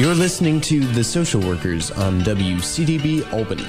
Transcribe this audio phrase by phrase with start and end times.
[0.00, 3.66] You're listening to The Social Workers on WCDB Albany.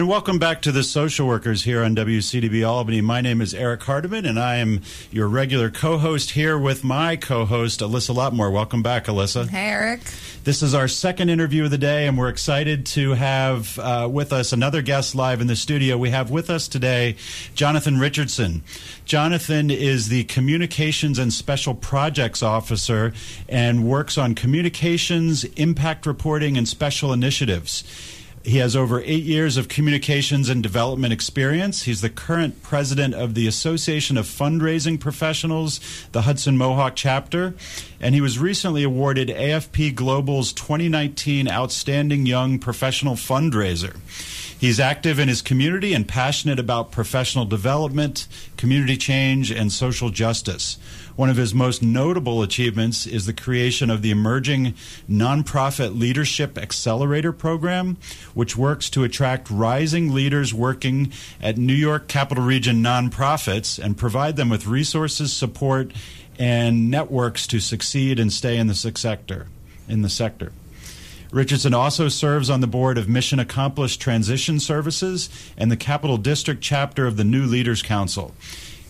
[0.00, 3.02] And welcome back to the Social Workers here on WCDB Albany.
[3.02, 4.80] My name is Eric Hardiman, and I am
[5.10, 8.50] your regular co host here with my co host, Alyssa Lotmore.
[8.50, 9.50] Welcome back, Alyssa.
[9.50, 10.00] Hey, Eric.
[10.42, 14.32] This is our second interview of the day, and we're excited to have uh, with
[14.32, 15.98] us another guest live in the studio.
[15.98, 17.16] We have with us today
[17.54, 18.62] Jonathan Richardson.
[19.04, 23.12] Jonathan is the Communications and Special Projects Officer
[23.50, 27.84] and works on communications, impact reporting, and special initiatives.
[28.42, 31.82] He has over eight years of communications and development experience.
[31.82, 35.78] He's the current president of the Association of Fundraising Professionals,
[36.12, 37.54] the Hudson Mohawk chapter,
[38.00, 43.96] and he was recently awarded AFP Global's 2019 Outstanding Young Professional Fundraiser.
[44.60, 50.76] He's active in his community and passionate about professional development, community change, and social justice.
[51.16, 54.74] One of his most notable achievements is the creation of the emerging
[55.10, 57.96] nonprofit Leadership Accelerator Program,
[58.34, 64.36] which works to attract rising leaders working at New York Capital Region nonprofits and provide
[64.36, 65.90] them with resources, support,
[66.38, 69.46] and networks to succeed and stay in the sector.
[69.88, 70.52] In the sector.
[71.32, 76.60] Richardson also serves on the board of Mission Accomplished Transition Services and the Capital District
[76.60, 78.34] chapter of the New Leaders Council.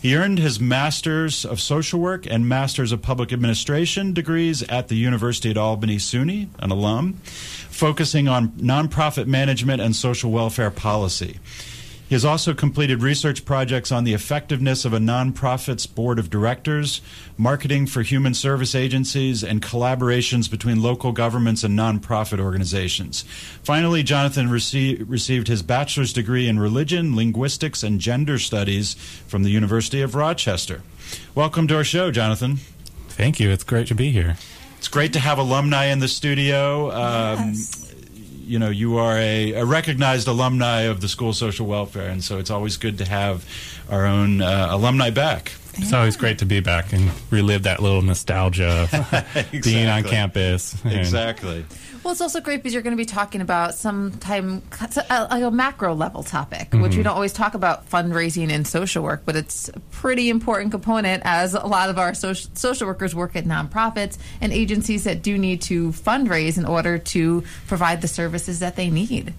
[0.00, 4.94] He earned his Master's of Social Work and Master's of Public Administration degrees at the
[4.94, 11.38] University at Albany SUNY, an alum, focusing on nonprofit management and social welfare policy.
[12.10, 17.00] He has also completed research projects on the effectiveness of a nonprofit's board of directors,
[17.36, 23.22] marketing for human service agencies, and collaborations between local governments and nonprofit organizations.
[23.62, 28.94] Finally, Jonathan rece- received his bachelor's degree in religion, linguistics, and gender studies
[29.28, 30.82] from the University of Rochester.
[31.36, 32.56] Welcome to our show, Jonathan.
[33.10, 33.50] Thank you.
[33.50, 34.36] It's great to be here.
[34.78, 36.90] It's great to have alumni in the studio.
[36.90, 37.86] Um, Yes.
[38.50, 42.20] You know, you are a, a recognized alumni of the School of Social Welfare, and
[42.20, 43.44] so it's always good to have
[43.88, 45.52] our own uh, alumni back.
[45.74, 50.76] It's always great to be back and relive that little nostalgia of being on campus.
[50.84, 51.64] Exactly.
[52.02, 55.42] Well, it's also great because you're going to be talking about some time, uh, like
[55.42, 59.36] a macro level topic, which we don't always talk about fundraising and social work, but
[59.36, 63.44] it's a pretty important component as a lot of our social, social workers work at
[63.44, 68.76] nonprofits and agencies that do need to fundraise in order to provide the services that
[68.76, 69.34] they need.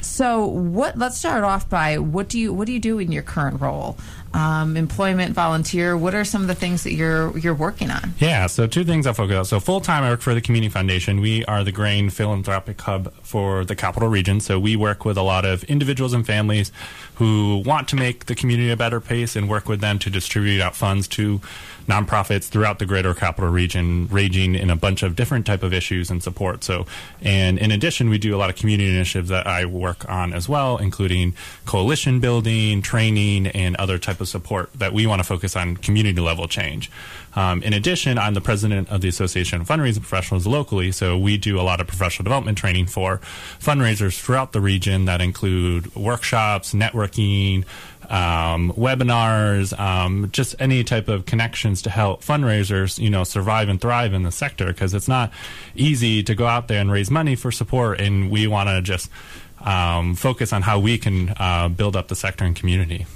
[0.00, 0.96] So, what?
[0.96, 3.96] Let's start off by what do you what do you do in your current role?
[4.34, 5.96] Um, employment, volunteer.
[5.96, 8.14] What are some of the things that you're you're working on?
[8.18, 9.44] Yeah, so two things I focus on.
[9.46, 11.20] So full time, I work for the Community Foundation.
[11.20, 14.40] We are the grain philanthropic hub for the capital region.
[14.40, 16.70] So we work with a lot of individuals and families
[17.16, 20.60] who want to make the community a better place and work with them to distribute
[20.60, 21.40] out funds to
[21.86, 26.10] nonprofits throughout the greater capital region, ranging in a bunch of different type of issues
[26.10, 26.64] and support.
[26.64, 26.86] So,
[27.22, 30.48] and in addition, we do a lot of community initiatives that I work on as
[30.48, 35.56] well, including coalition building, training, and other type of support that we want to focus
[35.56, 36.90] on community level change.
[37.36, 41.36] Um, in addition, I'm the president of the Association of Fundraising Professionals locally, so we
[41.36, 43.18] do a lot of professional development training for
[43.60, 47.66] fundraisers throughout the region that include workshops, networking,
[48.10, 53.80] um, webinars, um, just any type of connections to help fundraisers, you know, survive and
[53.80, 55.32] thrive in the sector because it's not
[55.74, 59.10] easy to go out there and raise money for support, and we want to just
[59.60, 63.06] um, focus on how we can uh, build up the sector and community.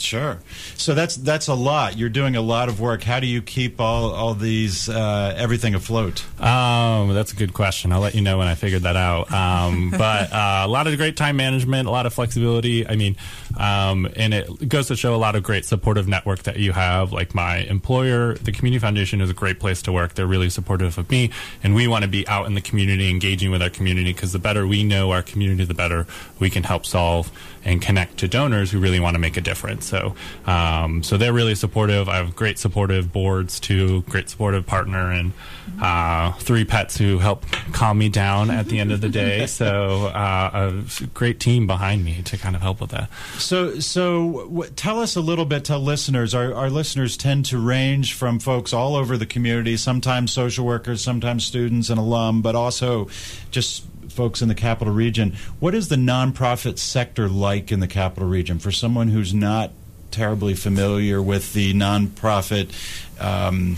[0.00, 0.38] Sure.
[0.76, 1.96] So that's that's a lot.
[1.96, 3.02] You're doing a lot of work.
[3.02, 6.24] How do you keep all all these uh, everything afloat?
[6.40, 7.92] Um, that's a good question.
[7.92, 9.30] I'll let you know when I figured that out.
[9.32, 12.86] Um, but uh, a lot of great time management, a lot of flexibility.
[12.86, 13.16] I mean,
[13.58, 17.12] um, and it goes to show a lot of great supportive network that you have.
[17.12, 20.14] Like my employer, the Community Foundation is a great place to work.
[20.14, 21.30] They're really supportive of me,
[21.62, 24.38] and we want to be out in the community, engaging with our community, because the
[24.38, 26.06] better we know our community, the better
[26.38, 27.30] we can help solve
[27.64, 29.89] and connect to donors who really want to make a difference.
[29.90, 30.14] So,
[30.46, 32.08] um, so they're really supportive.
[32.08, 35.32] I have great supportive boards too, great supportive partner, and
[35.80, 39.46] uh, three pets who help calm me down at the end of the day.
[39.60, 43.10] So, uh, a great team behind me to kind of help with that.
[43.38, 46.34] So so w- tell us a little bit to listeners.
[46.34, 51.02] Our our listeners tend to range from folks all over the community, sometimes social workers,
[51.02, 53.08] sometimes students and alum, but also
[53.50, 55.36] just folks in the capital region.
[55.58, 59.72] What is the nonprofit sector like in the capital region for someone who's not
[60.10, 62.70] terribly familiar with the nonprofit
[63.20, 63.76] um,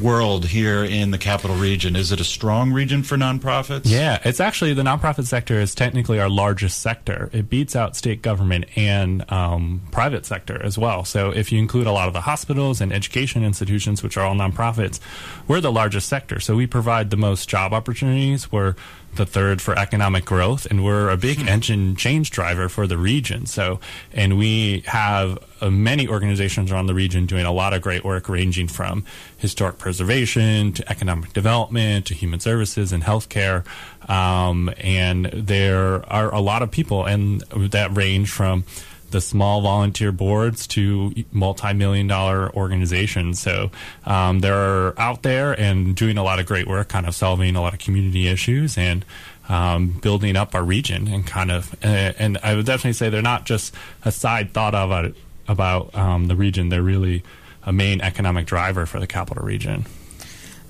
[0.00, 1.96] world here in the capital region?
[1.96, 3.82] Is it a strong region for nonprofits?
[3.84, 7.30] Yeah, it's actually the nonprofit sector is technically our largest sector.
[7.32, 11.04] It beats out state government and um, private sector as well.
[11.04, 14.34] So if you include a lot of the hospitals and education institutions, which are all
[14.34, 15.00] nonprofits,
[15.46, 16.40] we're the largest sector.
[16.40, 18.50] So we provide the most job opportunities.
[18.50, 18.74] We're
[19.16, 23.46] the third for economic growth, and we're a big engine change driver for the region.
[23.46, 23.80] So,
[24.12, 28.28] and we have uh, many organizations around the region doing a lot of great work,
[28.28, 29.04] ranging from
[29.36, 33.64] historic preservation to economic development to human services and healthcare.
[34.08, 38.64] Um, and there are a lot of people, and that range from
[39.10, 43.40] the small volunteer boards to multi-million dollar organizations.
[43.40, 43.70] So
[44.04, 47.60] um, they're out there and doing a lot of great work, kind of solving a
[47.60, 49.04] lot of community issues and
[49.48, 51.74] um, building up our region and kind of.
[51.82, 53.74] And I would definitely say they're not just
[54.04, 55.14] a side thought of it
[55.48, 56.68] about um, the region.
[56.68, 57.22] They're really
[57.62, 59.86] a main economic driver for the capital region.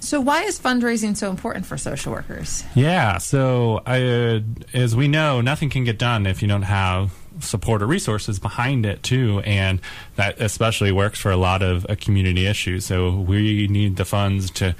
[0.00, 2.62] So, why is fundraising so important for social workers?
[2.74, 4.40] Yeah, so I, uh,
[4.74, 7.10] as we know, nothing can get done if you don't have
[7.40, 9.80] support or resources behind it too, and
[10.16, 12.84] that especially works for a lot of uh, community issues.
[12.84, 14.74] So we need the funds to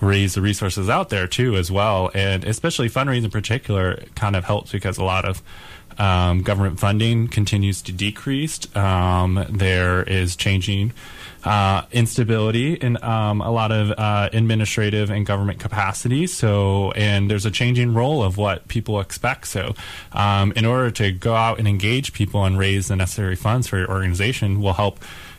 [0.00, 4.44] raise the resources out there too, as well, and especially fundraising in particular kind of
[4.44, 5.42] helps because a lot of
[5.98, 8.74] um, government funding continues to decrease.
[8.76, 10.92] Um, there is changing
[11.44, 16.26] uh, instability in um, a lot of uh, administrative and government capacity.
[16.26, 19.46] So, and there's a changing role of what people expect.
[19.46, 19.74] So,
[20.12, 23.78] um, in order to go out and engage people and raise the necessary funds for
[23.78, 24.98] your organization, will help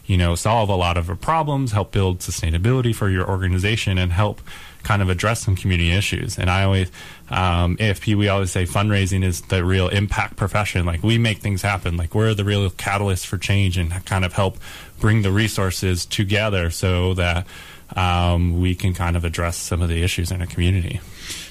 [0.09, 4.41] you know solve a lot of problems, help build sustainability for your organization, and help
[4.81, 6.39] kind of address some community issues.
[6.39, 6.89] And I always,
[7.29, 10.83] um, AFP, we always say fundraising is the real impact profession.
[10.85, 11.95] Like we make things happen.
[11.95, 14.57] Like we're the real catalyst for change and kind of help
[14.99, 17.45] bring the resources together so that
[17.95, 21.01] um, we can kind of address some of the issues in a community.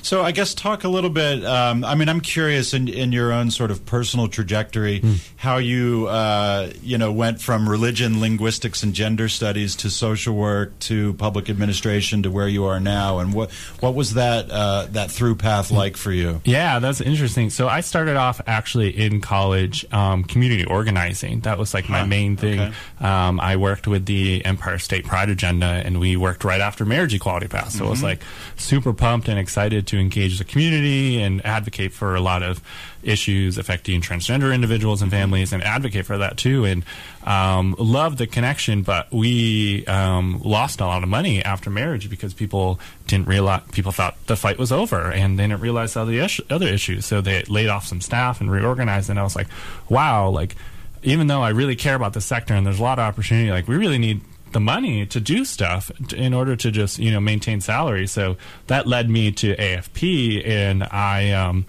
[0.09, 1.45] So I guess talk a little bit.
[1.45, 5.19] Um, I mean, I'm curious in, in your own sort of personal trajectory, mm.
[5.37, 10.79] how you uh, you know went from religion, linguistics, and gender studies to social work
[10.79, 13.51] to public administration to where you are now, and what
[13.81, 16.41] what was that uh, that through path like for you?
[16.47, 17.51] Yeah, that's interesting.
[17.51, 21.41] So I started off actually in college, um, community organizing.
[21.41, 22.07] That was like my huh.
[22.07, 22.61] main thing.
[22.61, 22.75] Okay.
[23.01, 27.13] Um, I worked with the Empire State Pride agenda, and we worked right after marriage
[27.13, 27.73] equality passed.
[27.73, 27.89] So mm-hmm.
[27.89, 28.23] I was like
[28.57, 32.63] super pumped and excited to engage the community and advocate for a lot of
[33.03, 36.65] issues affecting transgender individuals and families and advocate for that too.
[36.65, 36.85] And
[37.25, 42.35] um, love the connection, but we um, lost a lot of money after marriage because
[42.35, 46.19] people didn't realize, people thought the fight was over and they didn't realize all the
[46.19, 47.07] is- other issues.
[47.07, 49.11] So they laid off some staff and reorganized.
[49.11, 49.49] And I was like,
[49.89, 50.57] wow, like,
[51.03, 53.69] even though I really care about the sector and there's a lot of opportunity, like
[53.69, 54.21] we really need
[54.53, 58.07] the money to do stuff in order to just you know maintain salary.
[58.07, 58.37] So
[58.67, 61.31] that led me to AFP, and I.
[61.33, 61.67] Um,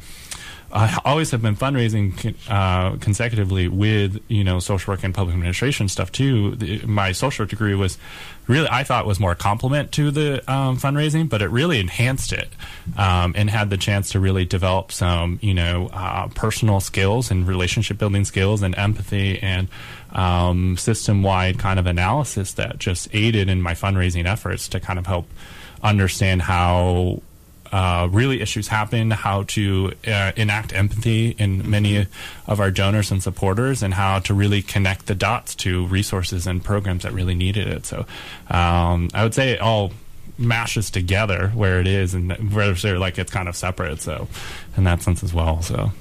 [0.72, 5.90] I always have been fundraising uh, consecutively with you know social work and public administration
[5.90, 6.56] stuff too.
[6.58, 7.98] The, my social work degree was
[8.50, 12.34] really I thought was more a complement to the um, fundraising, but it really enhanced
[12.34, 12.50] it
[12.98, 17.48] um, and had the chance to really develop some you know uh, personal skills and
[17.48, 19.70] relationship building skills and empathy and
[20.12, 25.00] um, system wide kind of analysis that just aided in my fundraising efforts to kind
[25.00, 25.28] of help
[25.84, 27.22] understand how
[27.72, 32.08] uh, really issues happen, how to uh, enact empathy in many
[32.48, 36.64] of our donors and supporters, and how to really connect the dots to resources and
[36.64, 37.86] programs that really needed it.
[37.86, 38.06] So
[38.50, 39.92] um, I would say it all
[40.38, 44.02] mashes together where it is, and where like it's kind of separate.
[44.02, 44.28] So
[44.78, 45.62] in that sense as well.
[45.62, 45.92] So.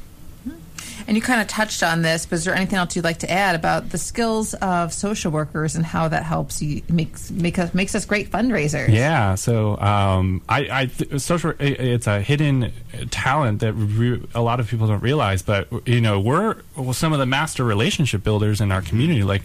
[1.08, 3.30] And you kind of touched on this, but is there anything else you'd like to
[3.30, 7.72] add about the skills of social workers and how that helps you makes make us
[7.72, 8.90] makes us great fundraisers?
[8.90, 12.74] Yeah, so um, I, I social it's a hidden
[13.10, 17.14] talent that re- a lot of people don't realize, but you know we're well, some
[17.14, 19.22] of the master relationship builders in our community.
[19.22, 19.44] Like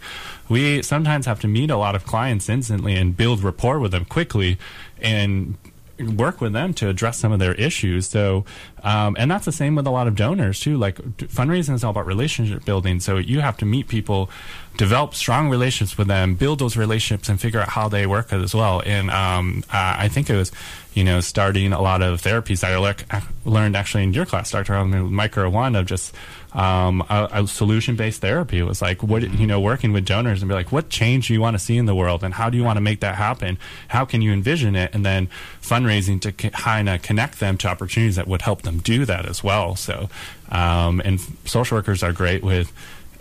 [0.50, 4.04] we sometimes have to meet a lot of clients instantly and build rapport with them
[4.04, 4.58] quickly
[5.00, 5.56] and
[6.00, 8.08] work with them to address some of their issues.
[8.08, 8.46] So,
[8.84, 10.78] um, and that's the same with a lot of donors too.
[10.78, 13.00] Like fundraising is all about relationship building.
[13.00, 14.30] So you have to meet people,
[14.78, 18.56] develop strong relationships with them, build those relationships, and figure out how they work as
[18.56, 18.82] well.
[18.86, 20.52] And um, I think it was,
[20.94, 22.74] you know, starting a lot of therapies that
[23.12, 24.84] I learned actually in your class, Dr.
[24.86, 26.14] Micro One, of just
[26.54, 28.60] um, a, a solution based therapy.
[28.60, 31.34] It was like, what, you know, working with donors and be like, what change do
[31.34, 33.16] you want to see in the world and how do you want to make that
[33.16, 33.58] happen?
[33.88, 34.94] How can you envision it?
[34.94, 35.30] And then
[35.62, 39.44] fundraising to kind of connect them to opportunities that would help them do that as
[39.44, 39.76] well.
[39.76, 40.10] So,
[40.50, 42.72] um, and social workers are great with,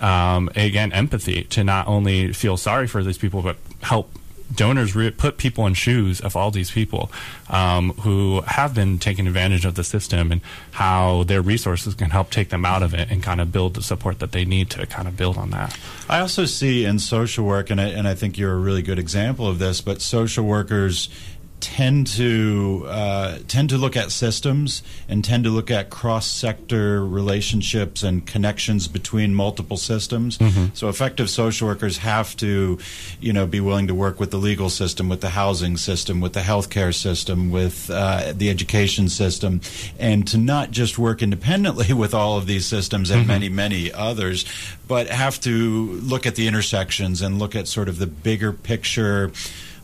[0.00, 4.10] um, again, empathy to not only feel sorry for these people, but help
[4.54, 7.10] donors re- put people in shoes of all these people
[7.48, 10.40] um, who have been taking advantage of the system and
[10.72, 13.82] how their resources can help take them out of it and kind of build the
[13.82, 15.76] support that they need to kind of build on that.
[16.08, 18.98] I also see in social work, and I, and I think you're a really good
[18.98, 21.08] example of this, but social workers
[21.62, 27.06] tend to uh, tend to look at systems and tend to look at cross sector
[27.06, 30.38] relationships and connections between multiple systems.
[30.38, 30.74] Mm-hmm.
[30.74, 32.78] So effective social workers have to,
[33.20, 36.32] you know, be willing to work with the legal system, with the housing system, with
[36.32, 39.60] the healthcare system, with uh, the education system,
[40.00, 44.44] and to not just work independently with all of these systems and many many others,
[44.88, 49.30] but have to look at the intersections and look at sort of the bigger picture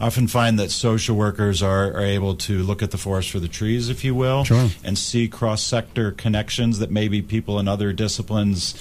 [0.01, 3.49] often find that social workers are, are able to look at the forest for the
[3.49, 4.69] trees, if you will, Sure.
[4.85, 8.75] and see cross sector connections that maybe people in other disciplines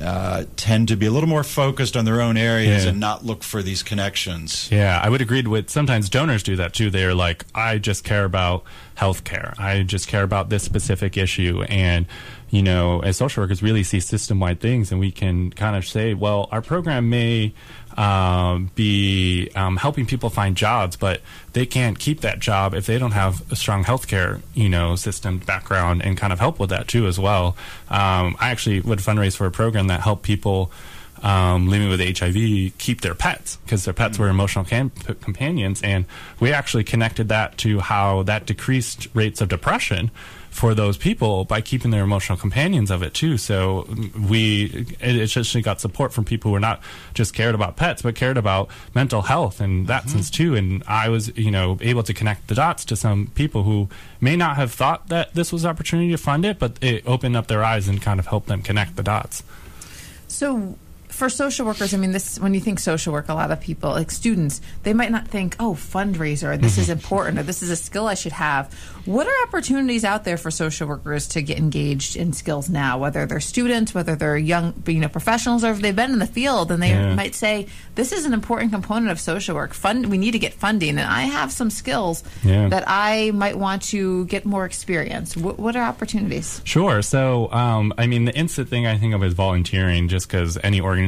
[0.00, 2.90] uh, tend to be a little more focused on their own areas Yeah.
[2.90, 4.68] and not look for these connections.
[4.70, 6.90] Yeah, I would agree with sometimes donors do that too.
[6.90, 8.62] They're like, I just care about
[8.98, 9.58] healthcare.
[9.58, 11.62] I just care about this specific issue.
[11.68, 12.06] And,
[12.50, 15.86] you know, as social workers really see system wide things and we can kind of
[15.86, 17.54] say, well, our program may
[17.96, 21.20] um, be um, helping people find jobs, but
[21.52, 25.38] they can't keep that job if they don't have a strong healthcare, you know, system
[25.38, 27.56] background and kind of help with that too as well.
[27.88, 30.72] Um, I actually would fundraise for a program that helped people
[31.22, 36.04] um, living with HIV keep their pets because their pets were emotional cam- companions, and
[36.40, 40.10] we actually connected that to how that decreased rates of depression
[40.50, 43.38] for those people by keeping their emotional companions of it too.
[43.38, 46.80] So mm, we it, it just got support from people who were not
[47.14, 50.56] just cared about pets, but cared about mental health and that sense too.
[50.56, 53.88] And I was you know able to connect the dots to some people who
[54.20, 57.36] may not have thought that this was an opportunity to fund it, but it opened
[57.36, 59.42] up their eyes and kind of helped them connect the dots.
[60.26, 60.76] So
[61.18, 63.90] for social workers, I mean, this when you think social work, a lot of people,
[63.90, 66.80] like students, they might not think, "Oh, fundraiser, this Mm-hmm.
[66.82, 68.72] is important, or this is a skill I should have."
[69.04, 72.98] What are opportunities out there for social workers to get engaged in skills now?
[72.98, 76.26] Whether they're students, whether they're young, you know, professionals, or if they've been in the
[76.26, 77.14] field and they Yeah.
[77.14, 79.74] might say, "This is an important component of social work.
[79.74, 82.68] Fund, we need to get funding, and I have some skills Yeah.
[82.68, 86.60] that I might want to get more experience." What, what are opportunities?
[86.64, 87.02] Sure.
[87.02, 90.80] So, um, I mean, the instant thing I think of is volunteering, just because any
[90.80, 91.07] organization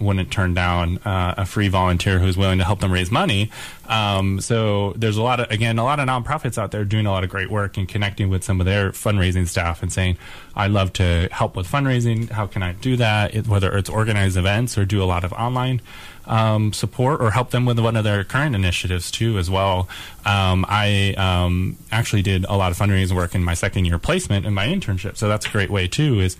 [0.00, 3.50] wouldn't turn down uh, a free volunteer who's willing to help them raise money.
[3.88, 7.10] Um, so, there's a lot of, again, a lot of nonprofits out there doing a
[7.10, 10.18] lot of great work and connecting with some of their fundraising staff and saying,
[10.54, 12.30] I'd love to help with fundraising.
[12.30, 13.34] How can I do that?
[13.34, 15.80] It, whether it's organize events or do a lot of online
[16.28, 19.88] um, support or help them with one of their current initiatives too as well.
[20.26, 24.44] Um, I um, actually did a lot of fundraising work in my second year placement
[24.44, 26.20] in my internship, so that's a great way too.
[26.20, 26.36] Is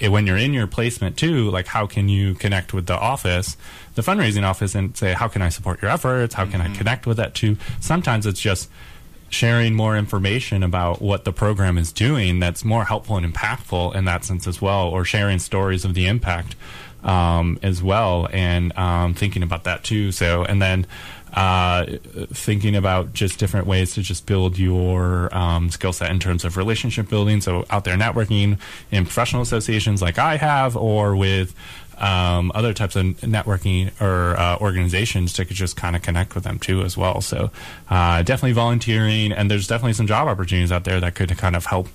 [0.00, 3.56] eh, when you're in your placement too, like how can you connect with the office,
[3.96, 6.34] the fundraising office, and say how can I support your efforts?
[6.34, 7.56] How can I connect with that too?
[7.80, 8.70] Sometimes it's just
[9.28, 14.04] sharing more information about what the program is doing that's more helpful and impactful in
[14.04, 16.54] that sense as well, or sharing stories of the impact
[17.02, 20.12] um, as well, and um, thinking about that too.
[20.12, 20.86] So, and then
[21.32, 21.84] uh,
[22.32, 26.56] thinking about just different ways to just build your um, skill set in terms of
[26.56, 27.40] relationship building.
[27.40, 28.58] So, out there networking
[28.90, 31.54] in professional associations like I have, or with
[31.98, 36.58] um, other types of networking or uh, organizations to just kind of connect with them
[36.58, 37.20] too as well.
[37.20, 37.50] So
[37.88, 41.66] uh, definitely volunteering, and there's definitely some job opportunities out there that could kind of
[41.66, 41.88] help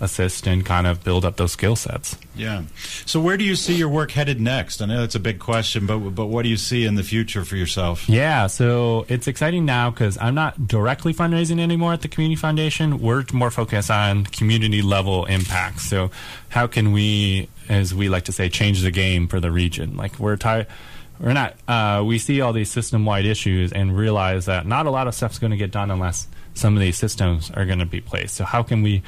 [0.00, 2.16] assist and kind of build up those skill sets.
[2.34, 2.64] Yeah.
[3.06, 4.82] So where do you see your work headed next?
[4.82, 7.44] I know that's a big question, but but what do you see in the future
[7.44, 8.08] for yourself?
[8.08, 12.98] Yeah, so it's exciting now because I'm not directly fundraising anymore at the Community Foundation.
[12.98, 15.88] We're more focused on community level impacts.
[15.88, 16.10] So,
[16.48, 19.96] how can we, as we like to say, change the game for the region?
[19.96, 20.66] Like, we're tired.
[21.18, 21.54] We're not.
[21.66, 25.38] Uh, we see all these system-wide issues and realize that not a lot of stuff's
[25.38, 28.34] going to get done unless some of these systems are going to be placed.
[28.34, 29.02] So, how can we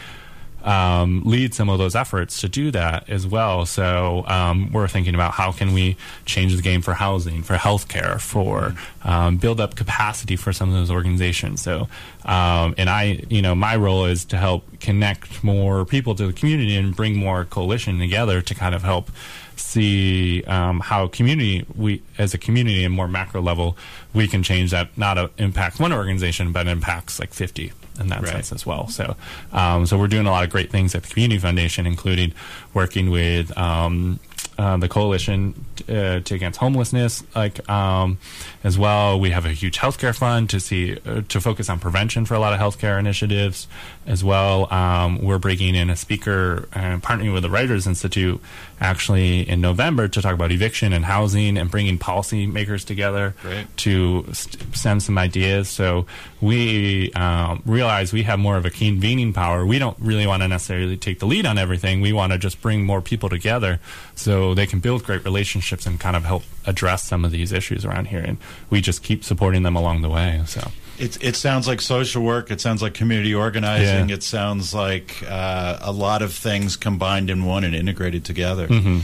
[0.69, 3.65] um, lead some of those efforts to do that as well.
[3.65, 5.97] So um, we're thinking about how can we
[6.27, 10.75] change the game for housing, for healthcare, for um, build up capacity for some of
[10.75, 11.63] those organizations.
[11.63, 11.89] So,
[12.27, 16.35] um, and I, you know, my role is to help connect more people to the
[16.35, 19.11] community and bring more coalition together to kind of help
[19.57, 23.77] see um, how community we as a community and more macro level
[24.15, 28.33] we can change that not impacts one organization but impacts like 50 in that Right.
[28.33, 28.89] sense as well.
[28.89, 29.17] So,
[29.53, 32.33] um, so we're doing a lot of great things at the Community Foundation, including
[32.75, 34.19] working with um,
[34.59, 35.55] uh, the coalition
[35.89, 38.19] uh, to against homelessness, like um,
[38.65, 39.19] as well.
[39.21, 42.41] We have a huge healthcare fund to see uh, to focus on prevention for a
[42.41, 43.69] lot of healthcare initiatives
[44.09, 44.73] as well.
[44.73, 48.41] Um, we're bringing in a speaker and partnering with the Writers Institute
[48.81, 53.67] actually in November to talk about eviction and housing and bringing policymakers together Great.
[53.77, 55.69] to st- send some ideas.
[55.69, 56.07] So
[56.41, 59.67] we um, realize we have more of a convening power.
[59.67, 62.01] We don't really want to necessarily take the lead on everything.
[62.01, 63.79] We want to just bring more people together
[64.15, 67.85] so they can build great relationships and kind of help address some of these issues
[67.85, 68.21] around here.
[68.21, 68.39] And
[68.71, 70.43] we just keep supporting them along the way.
[70.47, 70.71] So.
[70.99, 72.51] It, it sounds like social work.
[72.51, 74.09] It sounds like community organizing.
[74.09, 74.15] Yeah.
[74.17, 78.67] It sounds like uh, a lot of things combined in one and integrated together.
[78.67, 78.99] Mm-hmm.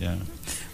[0.00, 0.16] Yeah.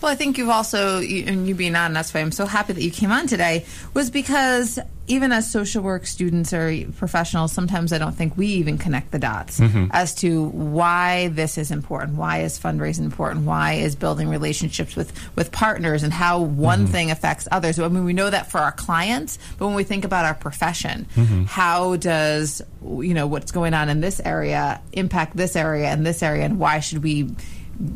[0.07, 2.73] Well, I think you've also, you- and you being on, that's why I'm so happy
[2.75, 7.93] that you came on today, was because even as social work students or professionals, sometimes
[7.93, 9.87] I don't think we even connect the dots mm-hmm.
[9.91, 12.17] as to why this is important.
[12.19, 13.47] Why is fundraising important?
[13.47, 16.93] Why is building relationships with, with partners and how one mm-hmm.
[16.93, 17.81] thing affects others?
[17.81, 21.09] I mean, we know that for our clients, but when we think about our profession,
[21.17, 21.45] mm-hmm.
[21.47, 26.23] how does, you know, what's going on in this area impact this area and this
[26.23, 27.29] area, and why should we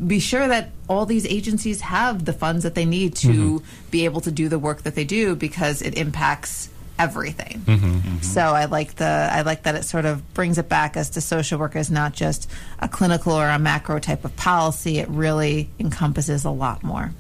[0.07, 3.91] be sure that all these agencies have the funds that they need to mm-hmm.
[3.91, 6.69] be able to do the work that they do because it impacts
[6.99, 7.63] everything.
[7.65, 7.93] Mm-hmm.
[7.93, 8.19] Mm-hmm.
[8.19, 11.21] So I like the I like that it sort of brings it back as to
[11.21, 14.99] social work as not just a clinical or a macro type of policy.
[14.99, 17.13] It really encompasses a lot more.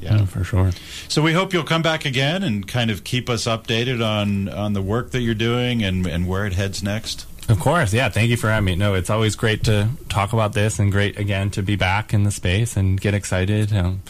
[0.00, 0.24] Yeah.
[0.24, 0.72] for sure.
[1.08, 4.72] So we hope you'll come back again and kind of keep us updated on on
[4.72, 7.26] the work that you're doing and and where it heads next.
[7.50, 8.08] Of course, yeah.
[8.08, 8.76] Thank you for having me.
[8.76, 12.22] No, it's always great to talk about this, and great again to be back in
[12.22, 14.02] the space and get excited um,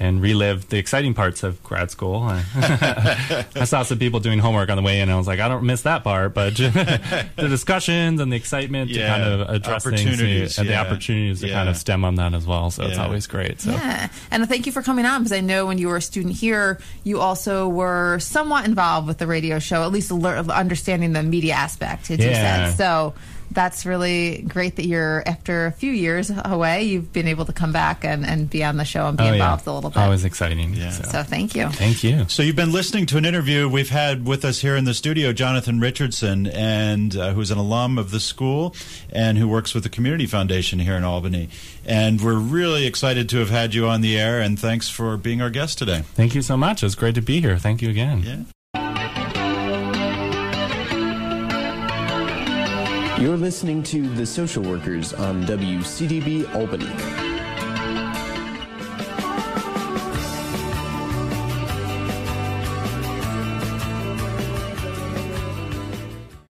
[0.00, 2.22] and relive the exciting parts of grad school.
[2.54, 5.48] I saw some people doing homework on the way in, and I was like, I
[5.48, 10.00] don't miss that part, but the discussions and the excitement to kind of address things
[10.00, 10.80] opportunities, and the yeah.
[10.80, 12.70] opportunities to kind of stem on that as well.
[12.70, 13.60] So it's always great.
[13.60, 16.02] So Yeah, and thank you for coming on because I know when you were a
[16.02, 21.22] student here, you also were somewhat involved with the radio show, at least understanding the
[21.22, 22.70] media aspect, as you Yeah.
[22.70, 22.76] said.
[22.76, 23.14] So
[23.50, 27.72] that's really great that you're, after a few years away, you've been able to come
[27.72, 29.32] back and, and be on the show and be Oh, yeah.
[29.34, 29.98] involved a little bit.
[29.98, 30.74] Always exciting.
[30.74, 30.90] Yeah.
[30.90, 31.02] So.
[31.04, 31.68] so thank you.
[31.70, 32.26] Thank you.
[32.28, 35.32] So you've been listening to an interview we've had with us here in the studio,
[35.32, 38.74] Jonathan Richardson, and uh, who's an alum of the school
[39.10, 41.48] and who works with the Community Foundation here in Albany.
[41.86, 44.40] And we're really excited to have had you on the air.
[44.40, 46.02] And thanks for being our guest today.
[46.14, 46.82] Thank you so much.
[46.82, 47.56] It's great to be here.
[47.58, 48.22] Thank you again.
[48.22, 48.57] Yeah.
[53.20, 57.27] You're listening to The Social Workers on WCDB Albany.